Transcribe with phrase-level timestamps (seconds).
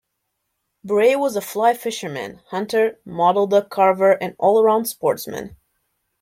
[0.83, 5.57] Bray was a fly fisherman, hunter, model duck carver, and all-around sportsman.